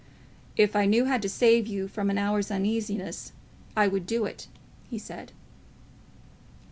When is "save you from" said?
1.29-2.09